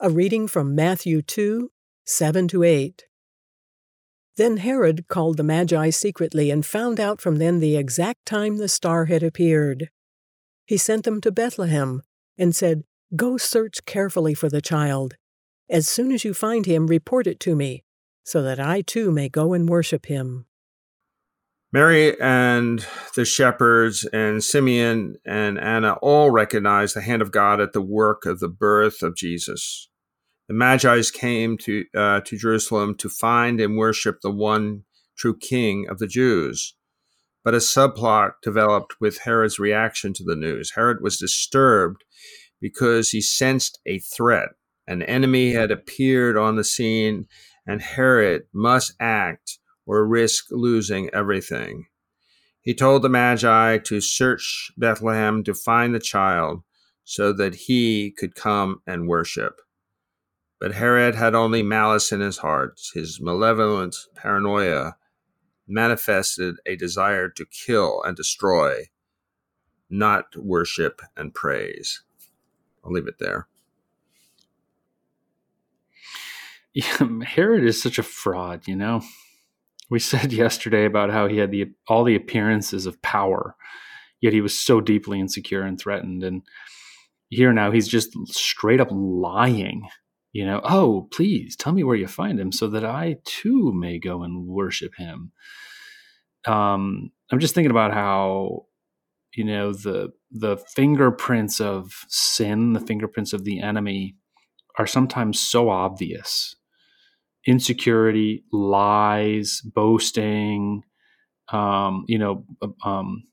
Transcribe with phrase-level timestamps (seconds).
[0.00, 1.72] A reading from Matthew 2
[2.04, 3.06] 7 to 8.
[4.36, 8.68] Then Herod called the Magi secretly and found out from them the exact time the
[8.68, 9.90] star had appeared.
[10.66, 12.02] He sent them to Bethlehem
[12.36, 12.84] and said,
[13.16, 15.16] Go search carefully for the child.
[15.68, 17.82] As soon as you find him, report it to me,
[18.22, 20.46] so that I too may go and worship him.
[21.70, 27.74] Mary and the shepherds and Simeon and Anna all recognized the hand of God at
[27.74, 29.90] the work of the birth of Jesus.
[30.48, 34.84] The Magi's came to, uh, to Jerusalem to find and worship the one
[35.18, 36.74] true King of the Jews.
[37.44, 40.72] But a subplot developed with Herod's reaction to the news.
[40.74, 42.02] Herod was disturbed
[42.62, 44.50] because he sensed a threat.
[44.86, 47.26] An enemy had appeared on the scene,
[47.66, 49.58] and Herod must act
[49.88, 51.86] or risk losing everything.
[52.60, 56.62] He told the Magi to search Bethlehem to find the child
[57.04, 59.62] so that he could come and worship.
[60.60, 62.78] But Herod had only malice in his heart.
[62.92, 64.96] His malevolent paranoia
[65.66, 68.88] manifested a desire to kill and destroy,
[69.88, 72.02] not worship and praise.
[72.84, 73.48] I'll leave it there.
[76.74, 79.02] Yeah, Herod is such a fraud, you know
[79.90, 83.56] we said yesterday about how he had the all the appearances of power,
[84.20, 86.22] yet he was so deeply insecure and threatened.
[86.22, 86.42] And
[87.28, 89.88] here now he's just straight up lying.
[90.32, 93.98] You know, oh, please tell me where you find him so that I too may
[93.98, 95.32] go and worship him.
[96.46, 98.66] Um, I'm just thinking about how,
[99.34, 104.16] you know, the the fingerprints of sin, the fingerprints of the enemy
[104.78, 106.54] are sometimes so obvious
[107.48, 110.84] insecurity, lies, boasting,
[111.50, 112.44] um, you know,
[112.84, 113.24] um,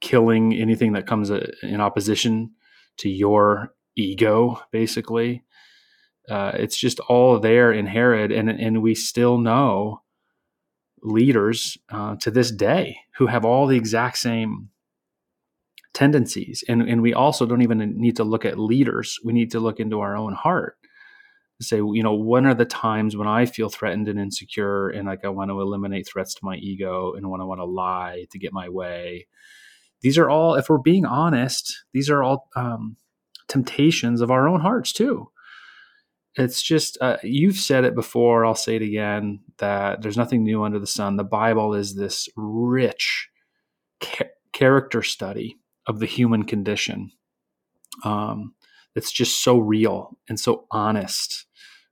[0.00, 2.52] killing anything that comes uh, in opposition
[2.98, 5.42] to your ego, basically.
[6.28, 10.02] Uh, it's just all there in Herod, and and we still know
[11.02, 14.68] leaders uh, to this day who have all the exact same
[15.92, 19.18] tendencies, and and we also don't even need to look at leaders.
[19.24, 20.76] We need to look into our own heart
[21.60, 25.24] say, you know, when are the times when I feel threatened and insecure and like
[25.24, 28.38] I want to eliminate threats to my ego and when I want to lie to
[28.38, 29.26] get my way?
[30.02, 32.96] These are all, if we're being honest, these are all um,
[33.48, 35.30] temptations of our own hearts too.
[36.36, 40.62] It's just, uh, you've said it before, I'll say it again, that there's nothing new
[40.62, 41.16] under the sun.
[41.16, 43.28] The Bible is this rich
[44.00, 47.10] ca- character study of the human condition.
[48.04, 48.54] Um,
[48.94, 51.46] that's just so real and so honest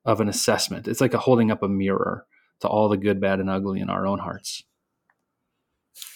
[0.09, 0.89] of an assessment.
[0.89, 2.25] It's like a holding up a mirror
[2.61, 4.65] to all the good, bad, and ugly in our own hearts.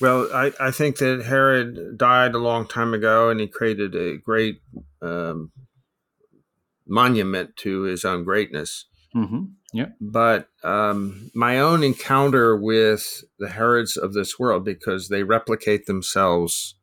[0.01, 4.17] Well, I, I think that Herod died a long time ago and he created a
[4.17, 4.63] great
[5.03, 5.53] um,
[6.87, 8.87] monument to his own greatness.
[9.15, 9.43] Mm-hmm.
[9.75, 9.89] Yeah.
[10.01, 16.77] But um, my own encounter with the Herods of this world, because they replicate themselves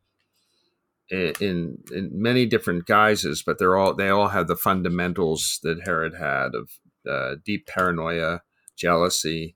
[1.09, 6.13] in, in many different guises, but they're all they all have the fundamentals that Herod
[6.19, 6.69] had of
[7.07, 8.41] uh, deep paranoia,
[8.77, 9.55] jealousy,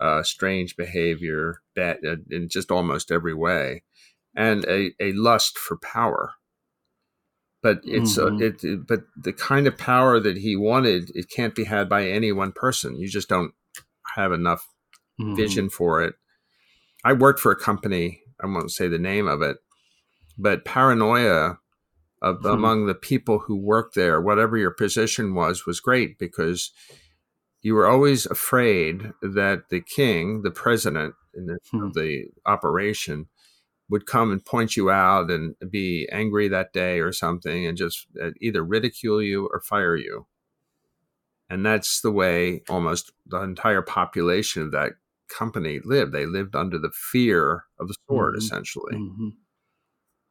[0.00, 3.82] uh, strange behavior, bad, uh, in just almost every way,
[4.36, 6.32] and a, a lust for power.
[7.62, 8.66] But it's uh, mm-hmm.
[8.66, 12.30] it, but the kind of power that he wanted, it can't be had by any
[12.30, 12.96] one person.
[12.96, 13.54] You just don't
[14.16, 14.68] have enough
[15.18, 15.34] mm-hmm.
[15.34, 16.14] vision for it.
[17.04, 18.20] I worked for a company.
[18.42, 19.56] I won't say the name of it,
[20.36, 21.58] but paranoia
[22.24, 22.46] of, hmm.
[22.46, 26.72] among the people who worked there, whatever your position was, was great because
[27.60, 31.82] you were always afraid that the king, the president in the, hmm.
[31.82, 33.26] of the operation,
[33.90, 38.06] would come and point you out and be angry that day or something and just
[38.20, 40.26] uh, either ridicule you or fire you.
[41.50, 44.92] And that's the way almost the entire population of that
[45.28, 46.12] company lived.
[46.12, 48.38] They lived under the fear of the sword, mm-hmm.
[48.38, 48.94] essentially.
[48.94, 49.28] Mm-hmm.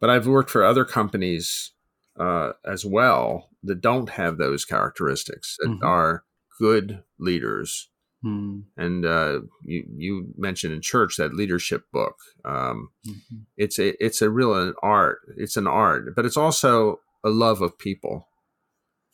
[0.02, 1.74] But I've worked for other companies
[2.20, 5.86] uh, as well that don't have those characteristics that mm-hmm.
[5.86, 6.24] are
[6.60, 7.90] good leaders.
[8.26, 8.64] Mm.
[8.78, 12.16] And uh, you you mentioned in church that leadership book.
[12.46, 13.40] Um, mm-hmm.
[13.58, 15.20] It's a it's a real an art.
[15.36, 18.28] It's an art, but it's also a love of people.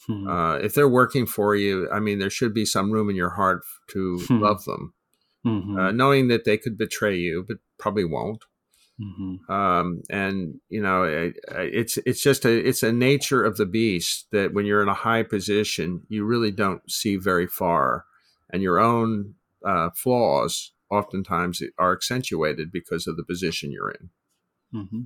[0.08, 0.30] Mm-hmm.
[0.30, 3.32] Uh, if they're working for you, I mean, there should be some room in your
[3.32, 4.40] heart to hmm.
[4.40, 4.94] love them,
[5.46, 5.78] mm-hmm.
[5.78, 8.44] uh, knowing that they could betray you, but probably won't.
[9.00, 9.52] Mm-hmm.
[9.52, 14.28] Um, and you know, it, it's it's just a it's a nature of the beast
[14.32, 18.06] that when you're in a high position, you really don't see very far,
[18.50, 19.36] and your own
[19.66, 24.10] uh, flaws oftentimes are accentuated because of the position you're in.
[24.74, 25.02] Mm-hmm.